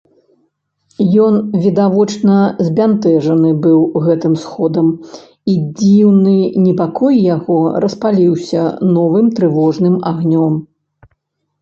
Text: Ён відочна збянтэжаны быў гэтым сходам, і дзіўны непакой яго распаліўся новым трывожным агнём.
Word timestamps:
Ён 1.23 1.33
відочна 1.65 2.37
збянтэжаны 2.69 3.51
быў 3.67 3.79
гэтым 4.07 4.33
сходам, 4.43 4.87
і 5.53 5.57
дзіўны 5.79 6.35
непакой 6.65 7.23
яго 7.35 7.59
распаліўся 7.85 8.61
новым 8.99 9.25
трывожным 9.41 9.95
агнём. 10.13 10.53